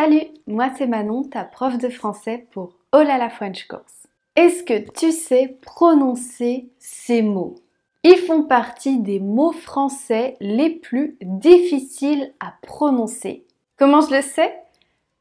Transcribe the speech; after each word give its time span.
Salut, 0.00 0.28
moi 0.46 0.70
c'est 0.78 0.86
Manon, 0.86 1.24
ta 1.24 1.42
prof 1.42 1.76
de 1.76 1.88
français 1.88 2.46
pour 2.52 2.74
Oh 2.92 3.02
la 3.02 3.18
la 3.18 3.28
French 3.28 3.66
Course. 3.66 4.06
Est-ce 4.36 4.62
que 4.62 4.88
tu 4.92 5.10
sais 5.10 5.58
prononcer 5.60 6.68
ces 6.78 7.20
mots? 7.20 7.56
Ils 8.04 8.18
font 8.18 8.44
partie 8.44 9.00
des 9.00 9.18
mots 9.18 9.50
français 9.50 10.36
les 10.38 10.70
plus 10.70 11.16
difficiles 11.20 12.32
à 12.38 12.54
prononcer. 12.62 13.44
Comment 13.76 14.00
je 14.02 14.14
le 14.14 14.22
sais? 14.22 14.54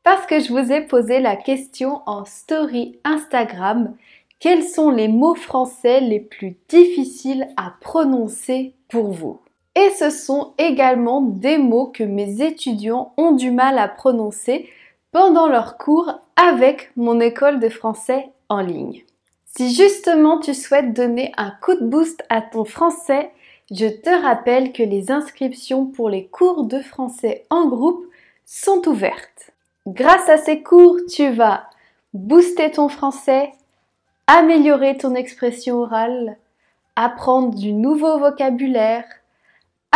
Parce 0.03 0.27
que 0.27 0.39
je 0.39 0.53
vous 0.53 0.71
ai 0.71 0.81
posé 0.81 1.21
la 1.21 1.37
question 1.37 2.03
en 2.05 2.23
story 2.23 2.99
Instagram. 3.03 3.95
Quels 4.39 4.63
sont 4.63 4.91
les 4.91 5.07
mots 5.07 5.33
français 5.33 6.01
les 6.01 6.19
plus 6.19 6.55
difficiles 6.69 7.47
à 7.57 7.73
prononcer 7.81 8.75
pour 8.89 9.11
vous? 9.11 9.39
Et 9.77 9.91
ce 9.91 10.09
sont 10.09 10.53
également 10.57 11.21
des 11.21 11.59
mots 11.59 11.85
que 11.85 12.03
mes 12.03 12.41
étudiants 12.41 13.13
ont 13.15 13.33
du 13.33 13.51
mal 13.51 13.77
à 13.77 13.87
prononcer 13.87 14.67
pendant 15.11 15.47
leurs 15.47 15.77
cours 15.77 16.19
avec 16.35 16.91
mon 16.95 17.19
école 17.19 17.59
de 17.59 17.69
français 17.69 18.31
en 18.49 18.61
ligne. 18.61 19.03
Si 19.45 19.75
justement 19.75 20.39
tu 20.39 20.55
souhaites 20.55 20.93
donner 20.93 21.31
un 21.37 21.51
coup 21.61 21.75
de 21.75 21.85
boost 21.85 22.23
à 22.29 22.41
ton 22.41 22.65
français, 22.65 23.29
je 23.69 23.85
te 23.85 24.09
rappelle 24.09 24.73
que 24.73 24.81
les 24.81 25.11
inscriptions 25.11 25.85
pour 25.85 26.09
les 26.09 26.25
cours 26.25 26.63
de 26.63 26.79
français 26.79 27.45
en 27.51 27.67
groupe 27.67 28.03
sont 28.47 28.81
ouvertes. 28.87 29.51
Grâce 29.85 30.27
à 30.27 30.37
ces 30.37 30.63
cours, 30.63 30.97
tu 31.07 31.29
vas 31.29 31.69
booster 32.15 32.71
ton 32.71 32.89
français, 32.89 33.51
améliorer 34.25 34.97
ton 34.97 35.13
expression 35.13 35.81
orale, 35.81 36.37
apprendre 36.95 37.53
du 37.53 37.73
nouveau 37.73 38.17
vocabulaire, 38.17 39.05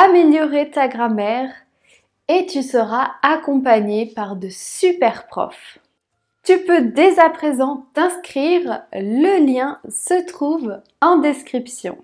améliorer 0.03 0.71
ta 0.71 0.87
grammaire 0.87 1.51
et 2.27 2.47
tu 2.47 2.63
seras 2.63 3.11
accompagné 3.21 4.07
par 4.07 4.35
de 4.35 4.49
super 4.49 5.27
profs. 5.27 5.77
Tu 6.43 6.57
peux 6.57 6.81
dès 6.81 7.19
à 7.19 7.29
présent 7.29 7.85
t'inscrire, 7.93 8.81
le 8.93 9.45
lien 9.45 9.79
se 9.87 10.25
trouve 10.25 10.79
en 11.01 11.17
description. 11.17 11.99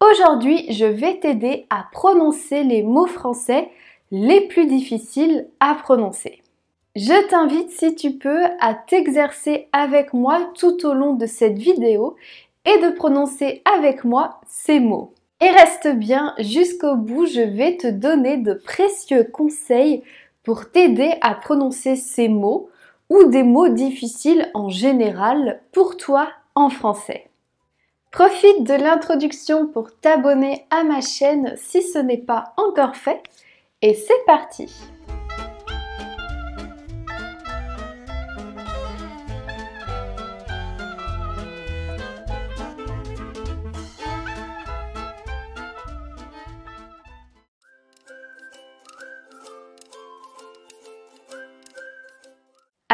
Aujourd'hui, 0.00 0.72
je 0.72 0.86
vais 0.86 1.20
t'aider 1.20 1.66
à 1.70 1.86
prononcer 1.92 2.64
les 2.64 2.82
mots 2.82 3.06
français 3.06 3.68
les 4.10 4.40
plus 4.48 4.66
difficiles 4.66 5.46
à 5.60 5.76
prononcer. 5.76 6.42
Je 6.96 7.28
t'invite, 7.28 7.70
si 7.70 7.94
tu 7.94 8.12
peux, 8.12 8.42
à 8.58 8.74
t'exercer 8.74 9.68
avec 9.72 10.12
moi 10.14 10.50
tout 10.58 10.84
au 10.84 10.94
long 10.94 11.14
de 11.14 11.26
cette 11.26 11.58
vidéo 11.58 12.16
et 12.64 12.78
de 12.78 12.90
prononcer 12.90 13.62
avec 13.72 14.02
moi 14.02 14.40
ces 14.48 14.80
mots. 14.80 15.14
Et 15.42 15.50
reste 15.50 15.88
bien 15.88 16.34
jusqu'au 16.38 16.96
bout, 16.96 17.26
je 17.26 17.40
vais 17.40 17.76
te 17.78 17.86
donner 17.86 18.36
de 18.36 18.52
précieux 18.52 19.24
conseils 19.24 20.02
pour 20.42 20.70
t'aider 20.70 21.14
à 21.22 21.34
prononcer 21.34 21.96
ces 21.96 22.28
mots 22.28 22.68
ou 23.08 23.24
des 23.24 23.42
mots 23.42 23.68
difficiles 23.68 24.50
en 24.52 24.68
général 24.68 25.60
pour 25.72 25.96
toi 25.96 26.28
en 26.54 26.68
français. 26.68 27.30
Profite 28.10 28.64
de 28.64 28.74
l'introduction 28.74 29.66
pour 29.66 29.96
t'abonner 29.98 30.66
à 30.70 30.84
ma 30.84 31.00
chaîne 31.00 31.54
si 31.56 31.82
ce 31.82 31.98
n'est 31.98 32.18
pas 32.18 32.52
encore 32.56 32.96
fait 32.96 33.22
et 33.82 33.94
c'est 33.94 34.24
parti 34.26 34.70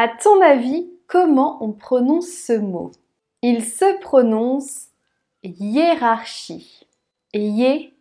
Ton 0.07 0.41
avis, 0.41 0.89
comment 1.07 1.63
on 1.63 1.71
prononce 1.71 2.27
ce 2.27 2.53
mot? 2.53 2.91
Il 3.41 3.63
se 3.63 3.99
prononce 3.99 4.87
hiérarchie. 5.43 6.87
Hiérarchie. 7.33 7.93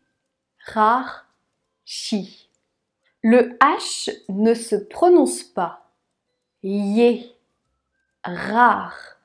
Le 3.22 3.56
H 3.58 4.10
ne 4.28 4.54
se 4.54 4.76
prononce 4.76 5.42
pas. 5.42 5.90
Yé. 6.62 7.34
Rare. 8.24 9.16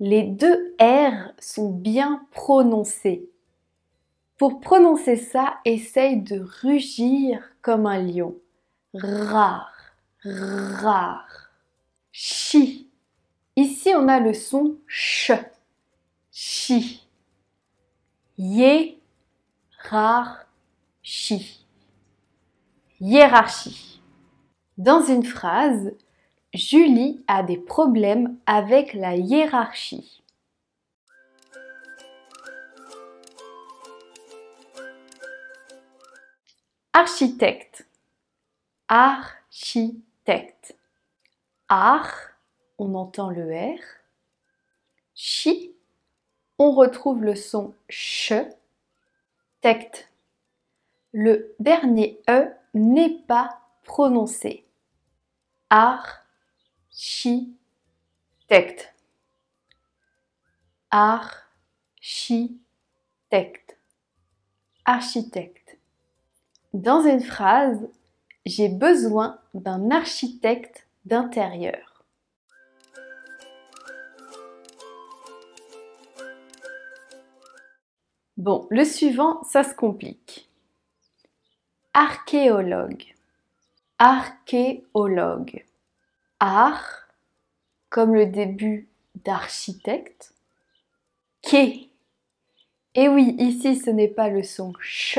Les 0.00 0.22
deux 0.22 0.74
R 0.80 1.32
sont 1.38 1.70
bien 1.70 2.26
prononcés. 2.32 3.30
Pour 4.36 4.60
prononcer 4.60 5.16
ça, 5.16 5.58
essaye 5.64 6.20
de 6.20 6.44
rugir 6.62 7.40
comme 7.62 7.86
un 7.86 8.02
lion. 8.02 8.34
Rare. 8.94 9.72
Rare. 10.24 11.41
Chi. 12.12 12.90
Ici, 13.56 13.94
on 13.94 14.06
a 14.08 14.20
le 14.20 14.34
son 14.34 14.76
ch. 14.86 15.32
Chi. 16.30 17.06
Yé. 18.36 19.00
Rare. 19.78 20.46
Chi. 21.02 21.66
Hiérarchie. 23.00 24.00
Dans 24.78 25.02
une 25.02 25.24
phrase, 25.24 25.92
Julie 26.54 27.24
a 27.26 27.42
des 27.42 27.56
problèmes 27.56 28.36
avec 28.46 28.92
la 28.92 29.16
hiérarchie. 29.16 30.22
Architecte. 36.92 37.86
Architecte. 38.88 40.76
Ar, 41.74 42.06
on 42.76 42.94
entend 42.94 43.30
le 43.30 43.50
R. 43.50 43.80
Chi, 45.14 45.74
on 46.58 46.70
retrouve 46.70 47.24
le 47.24 47.34
son 47.34 47.72
ch. 47.88 48.34
Tect. 49.62 50.10
Le 51.14 51.54
dernier 51.60 52.20
E 52.28 52.50
n'est 52.74 53.22
pas 53.26 53.58
prononcé. 53.84 54.66
Ar, 55.70 56.26
chi, 56.90 57.56
tect. 58.48 58.92
Ar, 60.90 61.30
chi, 62.02 62.60
tect. 63.30 63.78
Architecte. 64.84 65.78
Dans 66.74 67.00
une 67.00 67.22
phrase, 67.22 67.88
j'ai 68.44 68.68
besoin 68.68 69.40
d'un 69.54 69.90
architecte 69.90 70.86
d'intérieur. 71.04 72.04
Bon, 78.36 78.66
le 78.70 78.84
suivant, 78.84 79.42
ça 79.44 79.62
se 79.62 79.74
complique. 79.74 80.48
Archéologue. 81.94 83.14
Archéologue. 83.98 85.64
Ar, 86.40 87.06
comme 87.88 88.14
le 88.14 88.26
début 88.26 88.88
d'architecte. 89.14 90.34
Quai. 91.42 91.90
Et 92.94 93.08
oui, 93.08 93.36
ici 93.38 93.76
ce 93.76 93.90
n'est 93.90 94.08
pas 94.08 94.28
le 94.28 94.42
son 94.42 94.72
ch, 94.80 95.18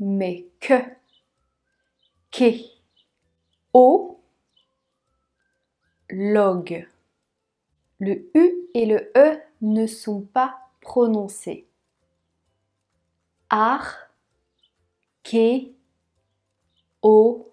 mais 0.00 0.46
que. 0.60 0.82
Quai. 2.30 2.66
O, 3.72 4.20
log. 6.10 6.86
Le 7.98 8.30
U 8.34 8.52
et 8.74 8.86
le 8.86 9.10
E 9.16 9.38
ne 9.62 9.86
sont 9.86 10.20
pas 10.20 10.58
prononcés. 10.80 11.66
Ar, 13.50 13.96
ké, 15.22 15.72
o, 17.02 17.52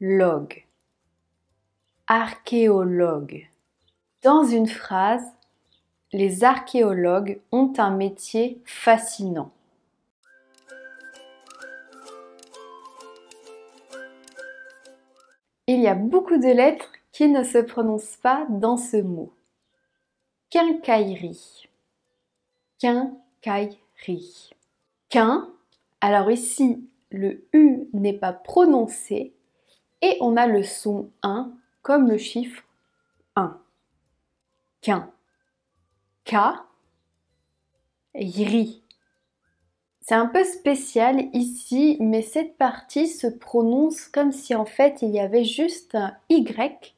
log. 0.00 0.64
Archéologue. 2.06 3.48
Dans 4.22 4.44
une 4.44 4.66
phrase, 4.66 5.24
les 6.12 6.42
archéologues 6.42 7.40
ont 7.52 7.72
un 7.78 7.90
métier 7.90 8.60
fascinant. 8.64 9.52
Il 15.66 15.80
y 15.80 15.86
a 15.86 15.94
beaucoup 15.94 16.36
de 16.36 16.52
lettres 16.52 16.90
qui 17.20 17.28
ne 17.28 17.44
se 17.44 17.58
prononce 17.58 18.16
pas 18.16 18.46
dans 18.48 18.78
ce 18.78 18.96
mot. 18.96 19.30
Quincaillerie. 20.48 21.68
Quincaillerie. 22.78 24.48
Quin, 25.10 25.52
alors 26.00 26.30
ici, 26.30 26.82
le 27.10 27.46
U 27.52 27.90
n'est 27.92 28.16
pas 28.16 28.32
prononcé 28.32 29.34
et 30.00 30.16
on 30.22 30.38
a 30.38 30.46
le 30.46 30.62
son 30.62 31.10
1 31.22 31.52
comme 31.82 32.08
le 32.08 32.16
chiffre 32.16 32.62
1. 33.36 33.60
Quin. 34.80 35.12
K. 36.24 36.36
Ri. 38.14 38.82
C'est 40.00 40.14
un 40.14 40.26
peu 40.26 40.42
spécial 40.44 41.28
ici, 41.34 41.98
mais 42.00 42.22
cette 42.22 42.56
partie 42.56 43.08
se 43.08 43.26
prononce 43.26 44.08
comme 44.08 44.32
si 44.32 44.54
en 44.54 44.64
fait 44.64 45.02
il 45.02 45.10
y 45.10 45.20
avait 45.20 45.44
juste 45.44 45.94
un 45.94 46.16
Y 46.30 46.94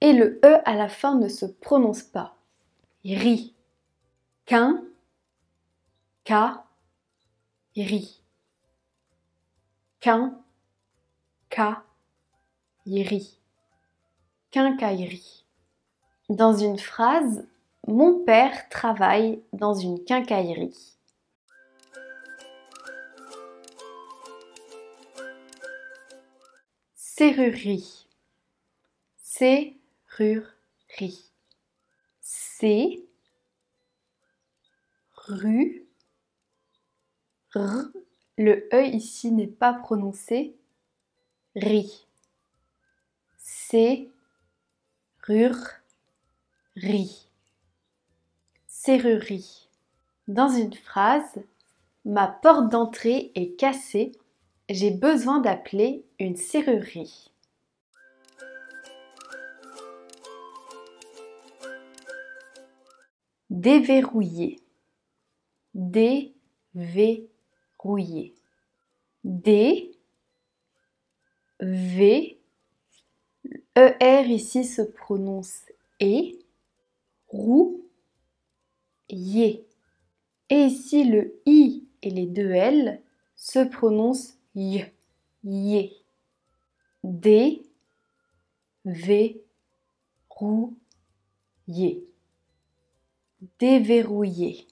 et 0.00 0.12
le 0.12 0.40
E 0.44 0.60
à 0.64 0.74
la 0.74 0.88
fin 0.88 1.16
ne 1.16 1.28
se 1.28 1.46
prononce 1.46 2.02
pas. 2.02 2.36
Ri. 3.04 3.54
Quin. 4.46 4.84
Ka. 6.24 6.64
Ri. 7.76 8.22
Quin. 10.00 10.38
Ka. 11.48 11.84
Ri. 12.86 13.38
Quincaillerie. 14.50 15.44
Dans 16.28 16.54
une 16.54 16.78
phrase, 16.78 17.46
mon 17.86 18.24
père 18.24 18.68
travaille 18.68 19.42
dans 19.52 19.74
une 19.74 20.02
quincaillerie. 20.04 20.96
Serrurerie. 26.94 28.08
Serrurerie. 30.20 31.30
C. 32.20 33.08
Rue. 35.14 35.86
R. 37.54 37.84
Le 38.36 38.68
E 38.74 38.84
ici 38.84 39.32
n'est 39.32 39.46
pas 39.46 39.72
prononcé. 39.72 40.58
Ri. 41.56 42.06
C. 43.38 44.10
Ri. 45.22 45.56
Serrurerie. 48.66 49.70
Dans 50.28 50.50
une 50.50 50.74
phrase, 50.74 51.40
ma 52.04 52.28
porte 52.28 52.68
d'entrée 52.68 53.32
est 53.34 53.58
cassée, 53.58 54.12
j'ai 54.68 54.90
besoin 54.90 55.40
d'appeler 55.40 56.04
une 56.18 56.36
serrurerie. 56.36 57.29
Déverrouiller. 63.50 64.60
Déverrouiller. 65.74 68.34
D. 69.24 69.98
V. 71.60 72.38
ER 73.76 74.24
ici 74.28 74.64
se 74.64 74.82
prononce 74.82 75.66
E. 76.00 76.32
Roux. 77.28 77.84
Et 79.08 79.64
ici, 80.50 81.04
le 81.04 81.40
I 81.46 81.88
et 82.02 82.10
les 82.10 82.26
deux 82.26 82.50
L 82.50 83.02
se 83.36 83.58
prononcent 83.58 84.36
Y. 84.54 84.84
Yé. 85.42 85.96
D. 87.02 87.62
V. 88.84 89.42
Rou. 90.28 90.76
Yé. 91.66 92.09
Déverrouiller. 93.58 94.66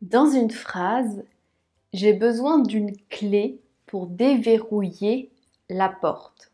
Dans 0.00 0.30
une 0.30 0.50
phrase, 0.50 1.24
j'ai 1.92 2.12
besoin 2.12 2.58
d'une 2.58 2.96
clé 3.08 3.60
pour 3.86 4.06
déverrouiller 4.06 5.30
la 5.68 5.88
porte. 5.88 6.52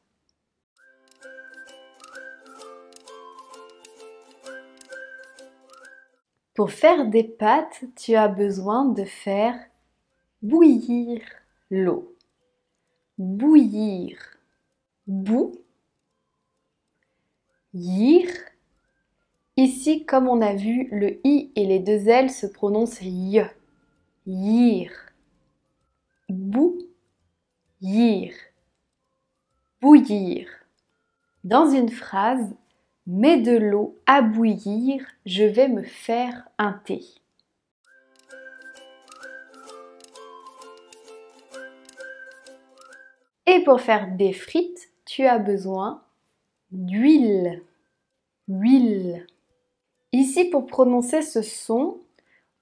Pour 6.54 6.70
faire 6.70 7.06
des 7.06 7.22
pâtes, 7.22 7.84
tu 7.96 8.14
as 8.14 8.28
besoin 8.28 8.86
de 8.86 9.04
faire 9.04 9.58
bouillir 10.40 11.20
l'eau. 11.70 12.16
Bouillir. 13.18 14.18
Bou. 15.06 15.52
Yir. 17.74 18.28
Ici, 19.56 20.04
comme 20.04 20.28
on 20.28 20.42
a 20.42 20.54
vu, 20.54 20.88
le 20.92 21.18
i 21.26 21.50
et 21.56 21.64
les 21.66 21.78
deux 21.78 22.08
L 22.08 22.30
se 22.30 22.46
prononcent 22.46 23.02
y. 23.02 23.42
Yir. 24.26 24.90
Bou. 26.28 26.78
Yir. 27.80 28.32
Bouillir. 29.80 30.48
Dans 31.44 31.70
une 31.70 31.90
phrase, 31.90 32.54
Mets 33.08 33.40
de 33.40 33.56
l'eau 33.56 33.96
à 34.06 34.20
bouillir, 34.20 35.06
je 35.26 35.44
vais 35.44 35.68
me 35.68 35.84
faire 35.84 36.48
un 36.58 36.72
thé. 36.72 37.04
Et 43.46 43.62
pour 43.62 43.80
faire 43.80 44.10
des 44.16 44.32
frites, 44.32 44.88
tu 45.04 45.24
as 45.24 45.38
besoin 45.38 46.02
d'huile. 46.72 47.62
Huile. 48.48 49.24
Ici, 50.16 50.46
pour 50.46 50.66
prononcer 50.66 51.22
ce 51.22 51.42
son, 51.42 52.00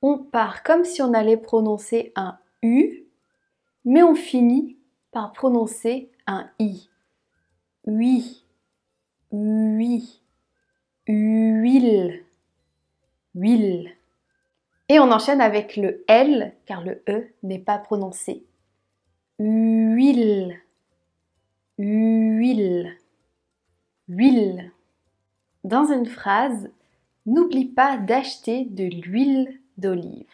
on 0.03 0.19
part 0.19 0.63
comme 0.63 0.85
si 0.85 1.03
on 1.03 1.15
allait 1.15 1.37
prononcer 1.37 2.13
un 2.17 2.39
U, 2.63 3.05
mais 3.85 4.03
on 4.03 4.15
finit 4.15 4.77
par 5.13 5.33
prononcer 5.33 6.11
un 6.27 6.51
I. 6.59 6.89
Oui. 7.87 8.45
Oui 9.31 10.25
huile, 11.07 12.25
huile. 13.35 13.91
Et 14.89 14.99
on 14.99 15.11
enchaîne 15.11 15.41
avec 15.41 15.77
le 15.77 16.05
L 16.09 16.55
car 16.67 16.83
le 16.83 17.03
E 17.09 17.29
n'est 17.43 17.59
pas 17.59 17.79
prononcé. 17.79 18.45
Huile, 19.39 20.57
huile, 21.79 22.97
huile. 24.09 24.73
Dans 25.65 25.91
une 25.91 26.07
phrase, 26.07 26.71
n'oublie 27.27 27.67
pas 27.67 27.97
d'acheter 27.97 28.65
de 28.65 28.85
l'huile 28.85 29.61
d'olive. 29.79 30.27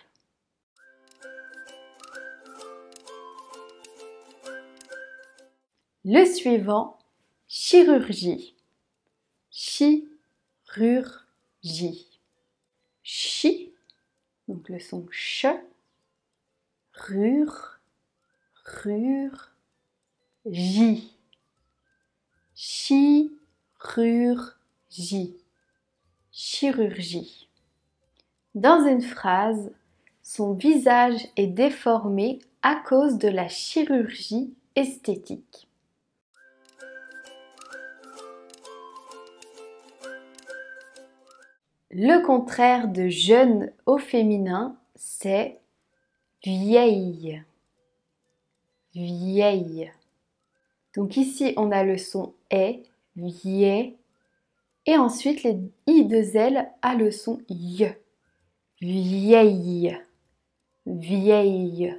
Le 6.05 6.25
suivant, 6.25 6.99
chirurgie. 7.47 8.55
Chi 9.51 10.09
Rurgie. 10.67 12.09
Chi, 13.03 13.73
donc 14.47 14.69
le 14.69 14.79
son 14.79 15.05
ch. 15.11 15.47
Rur, 16.95 17.81
rur, 18.65 19.51
j. 20.47 21.11
Chirurgie. 22.55 23.31
Chirurgie. 26.33 27.49
Dans 28.55 28.87
une 28.87 29.03
phrase, 29.03 29.73
son 30.23 30.55
visage 30.55 31.27
est 31.37 31.49
déformé 31.49 32.39
à 32.63 32.77
cause 32.77 33.19
de 33.19 33.29
la 33.29 33.49
chirurgie 33.49 34.55
esthétique. 34.77 35.69
Le 41.91 42.25
contraire 42.25 42.87
de 42.87 43.09
jeune 43.09 43.73
au 43.85 43.99
féminin, 43.99 44.77
c'est 44.95 45.59
vieille. 46.45 47.43
Vieille. 48.95 49.91
Donc 50.95 51.17
ici, 51.17 51.55
on 51.57 51.73
a 51.73 51.83
le 51.83 51.99
son 51.99 52.35
est, 52.51 52.85
vieille. 53.17 53.97
Et 54.91 54.99
ensuite, 54.99 55.45
les 55.45 55.57
i 55.87 56.05
de 56.05 56.37
L 56.37 56.69
a 56.83 56.97
le 56.97 57.13
son 57.13 57.39
y. 57.49 57.87
Vieille. 58.81 59.97
Vieille. 60.85 61.95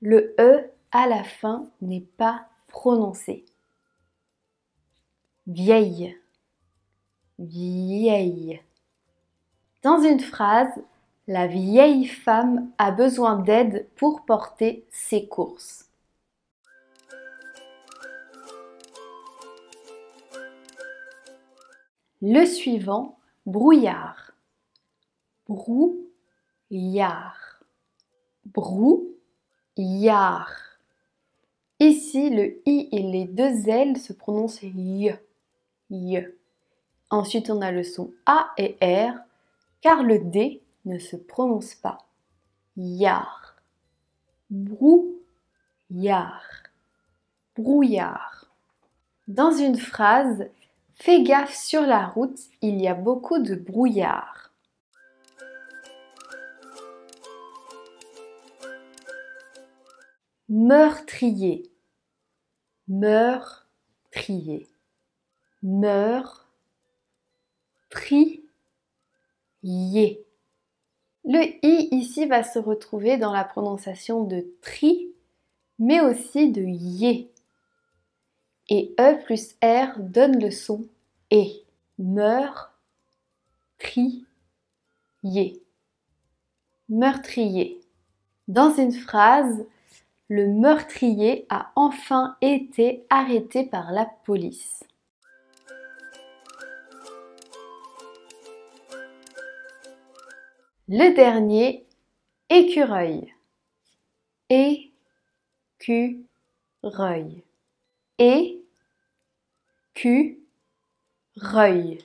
Le 0.00 0.34
e 0.40 0.70
à 0.92 1.06
la 1.08 1.24
fin 1.24 1.68
n'est 1.82 2.06
pas 2.16 2.46
prononcé. 2.68 3.44
Vieille. 5.46 6.16
Vieille. 7.38 8.62
Dans 9.82 10.00
une 10.00 10.20
phrase, 10.20 10.72
la 11.28 11.46
vieille 11.46 12.06
femme 12.06 12.70
a 12.78 12.92
besoin 12.92 13.40
d'aide 13.40 13.90
pour 13.94 14.24
porter 14.24 14.86
ses 14.90 15.28
courses. 15.28 15.85
Le 22.22 22.44
suivant, 22.46 23.18
brouillard. 23.44 24.32
Brouillard. 25.48 26.04
Brouillard. 28.46 29.16
Ici, 31.78 32.30
le 32.30 32.62
i 32.66 32.88
et 32.90 33.02
les 33.02 33.26
deux 33.26 33.68
L 33.68 33.98
se 33.98 34.12
prononcent 34.14 34.62
y. 34.62 35.12
y. 35.90 36.26
Ensuite, 37.10 37.50
on 37.50 37.60
a 37.60 37.70
le 37.70 37.84
son 37.84 38.12
A 38.24 38.50
et 38.56 38.76
R 38.80 39.14
car 39.82 40.02
le 40.02 40.18
D 40.18 40.62
ne 40.84 40.98
se 40.98 41.16
prononce 41.16 41.74
pas. 41.74 41.98
Yar. 42.76 43.56
brouillard, 44.50 46.42
brouillard. 47.56 48.46
Dans 49.28 49.52
une 49.52 49.76
phrase, 49.76 50.48
fais 50.96 51.22
gaffe 51.22 51.54
sur 51.54 51.82
la 51.82 52.06
route, 52.06 52.38
il 52.62 52.80
y 52.80 52.88
a 52.88 52.94
beaucoup 52.94 53.38
de 53.38 53.54
brouillard. 53.54 54.52
Meurtrier, 60.48 61.70
meurtrier, 62.88 64.66
meurtrier. 65.62 66.42
Le 71.24 71.42
i 71.66 71.88
ici 71.90 72.26
va 72.26 72.44
se 72.44 72.60
retrouver 72.60 73.16
dans 73.18 73.32
la 73.32 73.42
prononciation 73.42 74.22
de 74.22 74.46
tri, 74.62 75.08
mais 75.80 76.00
aussi 76.00 76.52
de 76.52 76.62
yé. 76.62 77.32
Et 78.68 78.94
e 78.98 79.22
plus 79.24 79.54
r 79.62 79.98
donne 79.98 80.40
le 80.40 80.50
son 80.50 80.86
et. 81.30 81.62
Meur, 81.98 82.72
tri, 83.78 84.26
yé. 85.22 85.62
Meurtrier. 86.88 87.80
Dans 88.48 88.74
une 88.74 88.92
phrase, 88.92 89.64
le 90.28 90.48
meurtrier 90.48 91.46
a 91.48 91.72
enfin 91.74 92.36
été 92.40 93.06
arrêté 93.08 93.64
par 93.64 93.92
la 93.92 94.04
police. 94.24 94.84
Le 100.88 101.14
dernier, 101.14 101.84
écureuil. 102.48 103.32
Écureuil. 104.50 106.12
Et, 108.18 108.64
cu, 109.94 110.40
reuil. 111.36 111.98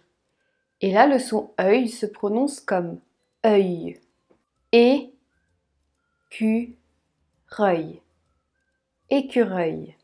Et 0.82 0.92
là, 0.92 1.08
le 1.08 1.20
son 1.20 1.52
œil 1.60 1.88
se 1.90 2.06
prononce 2.06 2.60
comme 2.60 3.00
œil. 3.46 4.00
Et, 4.72 5.14
cu, 6.30 6.76
reuil. 7.50 8.02
Écureuil. 9.10 9.96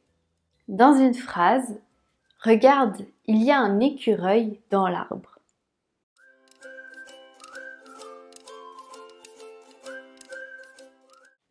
Dans 0.67 0.97
une 0.97 1.13
phrase, 1.13 1.79
regarde, 2.39 3.05
il 3.25 3.43
y 3.43 3.51
a 3.51 3.59
un 3.59 3.79
écureuil 3.79 4.59
dans 4.69 4.87
l'arbre. 4.87 5.36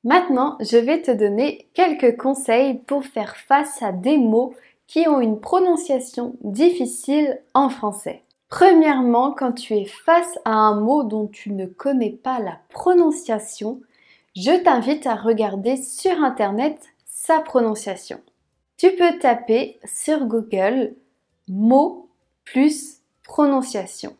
Maintenant, 0.07 0.57
je 0.61 0.77
vais 0.77 1.03
te 1.03 1.11
donner 1.11 1.67
quelques 1.75 2.17
conseils 2.17 2.75
pour 2.75 3.05
faire 3.05 3.37
face 3.37 3.83
à 3.83 3.91
des 3.91 4.19
mots 4.19 4.55
qui 4.87 5.09
ont 5.09 5.21
une 5.21 5.41
prononciation 5.41 6.37
difficile 6.43 7.41
en 7.55 7.69
français. 7.71 8.23
Premièrement, 8.49 9.33
quand 9.33 9.51
tu 9.51 9.75
es 9.75 9.85
face 9.85 10.39
à 10.45 10.53
un 10.53 10.81
mot 10.81 11.03
dont 11.03 11.27
tu 11.27 11.51
ne 11.51 11.67
connais 11.67 12.13
pas 12.13 12.39
la 12.39 12.61
prononciation, 12.69 13.81
je 14.37 14.53
t'invite 14.63 15.09
à 15.09 15.17
regarder 15.17 15.77
sur 15.77 16.23
Internet 16.23 16.79
sa 17.07 17.41
prononciation. 17.41 18.21
Tu 18.77 18.93
peux 18.93 19.19
taper 19.19 19.81
sur 19.85 20.25
Google 20.27 20.95
mot 21.49 22.09
plus 22.45 23.01
prononciation. 23.25 24.15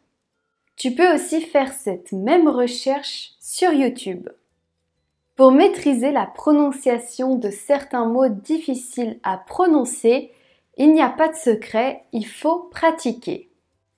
Tu 0.75 0.97
peux 0.97 1.15
aussi 1.15 1.43
faire 1.43 1.73
cette 1.73 2.11
même 2.11 2.49
recherche 2.49 3.35
sur 3.39 3.73
YouTube. 3.73 4.29
Pour 5.37 5.53
maîtriser 5.53 6.13
la 6.13 6.25
prononciation 6.25 7.37
de 7.37 7.51
certains 7.51 8.07
mots 8.07 8.29
difficiles 8.29 9.21
à 9.23 9.37
prononcer, 9.37 10.33
il 10.79 10.95
n'y 10.95 11.03
a 11.03 11.11
pas 11.11 11.29
de 11.29 11.35
secret, 11.35 12.05
il 12.13 12.27
faut 12.27 12.71
pratiquer. 12.71 13.51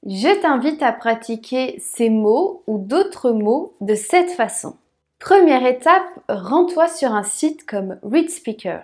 Je 0.05 0.41
t'invite 0.41 0.83
à 0.83 0.91
pratiquer 0.91 1.77
ces 1.79 2.11
mots 2.11 2.65
ou 2.67 2.79
d'autres 2.79 3.31
mots 3.31 3.75
de 3.81 3.95
cette 3.95 4.33
façon. 4.33 4.75
Première 5.21 5.65
étape, 5.65 6.09
rends-toi 6.29 6.89
sur 6.89 7.13
un 7.13 7.23
site 7.23 7.65
comme 7.67 8.01
ReadSpeaker. 8.03 8.83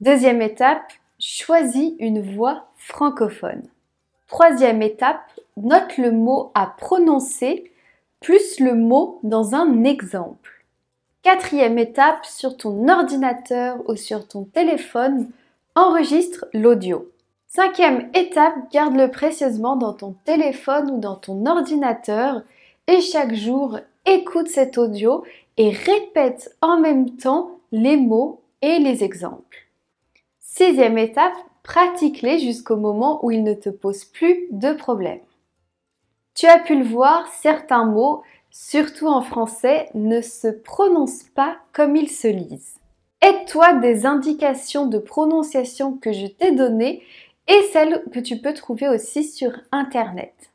Deuxième 0.00 0.40
étape, 0.40 0.92
choisis 1.18 1.92
une 1.98 2.22
voix 2.22 2.68
francophone. 2.76 3.64
Troisième 4.28 4.80
étape, 4.80 5.30
note 5.58 5.98
le 5.98 6.10
mot 6.10 6.52
à 6.54 6.66
prononcer 6.66 7.70
plus 8.20 8.60
le 8.60 8.74
mot 8.74 9.20
dans 9.22 9.54
un 9.54 9.84
exemple. 9.84 10.61
Quatrième 11.22 11.78
étape, 11.78 12.26
sur 12.26 12.56
ton 12.56 12.88
ordinateur 12.88 13.78
ou 13.88 13.94
sur 13.94 14.26
ton 14.26 14.42
téléphone, 14.42 15.30
enregistre 15.76 16.46
l'audio. 16.52 17.08
Cinquième 17.46 18.10
étape, 18.12 18.54
garde-le 18.72 19.08
précieusement 19.08 19.76
dans 19.76 19.92
ton 19.92 20.16
téléphone 20.24 20.90
ou 20.90 20.98
dans 20.98 21.14
ton 21.14 21.46
ordinateur 21.46 22.42
et 22.88 23.00
chaque 23.00 23.34
jour, 23.34 23.78
écoute 24.04 24.48
cet 24.48 24.78
audio 24.78 25.22
et 25.58 25.70
répète 25.70 26.56
en 26.60 26.80
même 26.80 27.10
temps 27.10 27.52
les 27.70 27.96
mots 27.96 28.40
et 28.60 28.80
les 28.80 29.04
exemples. 29.04 29.68
Sixième 30.40 30.98
étape, 30.98 31.36
pratique-les 31.62 32.40
jusqu'au 32.40 32.76
moment 32.76 33.24
où 33.24 33.30
ils 33.30 33.44
ne 33.44 33.54
te 33.54 33.68
posent 33.68 34.06
plus 34.06 34.48
de 34.50 34.72
problème. 34.72 35.20
Tu 36.34 36.46
as 36.46 36.58
pu 36.58 36.76
le 36.76 36.84
voir, 36.84 37.28
certains 37.28 37.84
mots 37.84 38.24
surtout 38.52 39.08
en 39.08 39.22
français, 39.22 39.88
ne 39.94 40.20
se 40.20 40.46
prononcent 40.46 41.26
pas 41.34 41.56
comme 41.72 41.96
ils 41.96 42.10
se 42.10 42.28
lisent. 42.28 42.76
Aide-toi 43.22 43.74
des 43.74 44.06
indications 44.06 44.86
de 44.86 44.98
prononciation 44.98 45.96
que 45.96 46.12
je 46.12 46.26
t'ai 46.26 46.52
données 46.52 47.02
et 47.48 47.62
celles 47.72 48.04
que 48.12 48.20
tu 48.20 48.36
peux 48.36 48.54
trouver 48.54 48.88
aussi 48.88 49.24
sur 49.24 49.52
Internet. 49.72 50.52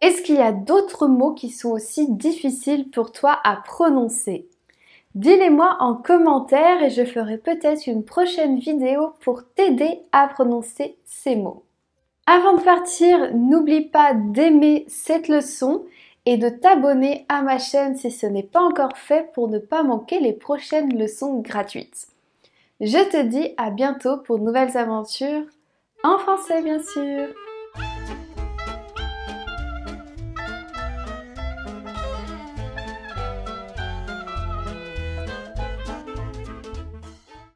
Est-ce 0.00 0.22
qu'il 0.22 0.34
y 0.34 0.42
a 0.42 0.52
d'autres 0.52 1.06
mots 1.06 1.32
qui 1.32 1.48
sont 1.48 1.70
aussi 1.70 2.10
difficiles 2.10 2.90
pour 2.90 3.12
toi 3.12 3.38
à 3.44 3.56
prononcer? 3.56 4.48
Dis-les-moi 5.14 5.76
en 5.78 5.94
commentaire 5.94 6.82
et 6.82 6.90
je 6.90 7.04
ferai 7.04 7.38
peut-être 7.38 7.86
une 7.86 8.04
prochaine 8.04 8.58
vidéo 8.58 9.12
pour 9.20 9.44
t'aider 9.54 10.00
à 10.10 10.26
prononcer 10.26 10.96
ces 11.04 11.36
mots. 11.36 11.64
Avant 12.26 12.56
de 12.56 12.62
partir, 12.62 13.34
n'oublie 13.34 13.82
pas 13.82 14.14
d'aimer 14.14 14.86
cette 14.88 15.28
leçon 15.28 15.84
et 16.26 16.36
de 16.36 16.48
t'abonner 16.48 17.26
à 17.28 17.42
ma 17.42 17.58
chaîne 17.58 17.96
si 17.96 18.10
ce 18.10 18.26
n'est 18.26 18.42
pas 18.42 18.60
encore 18.60 18.96
fait 18.96 19.32
pour 19.32 19.48
ne 19.48 19.58
pas 19.58 19.82
manquer 19.82 20.20
les 20.20 20.32
prochaines 20.32 20.96
leçons 20.96 21.40
gratuites. 21.40 22.08
Je 22.80 23.10
te 23.10 23.22
dis 23.22 23.54
à 23.56 23.70
bientôt 23.70 24.18
pour 24.18 24.38
de 24.38 24.44
nouvelles 24.44 24.76
aventures, 24.76 25.44
en 26.04 26.18
français 26.18 26.62
bien 26.62 26.82
sûr 26.82 27.28